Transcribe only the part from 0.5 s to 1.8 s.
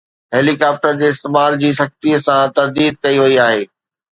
copter جي استعمال جي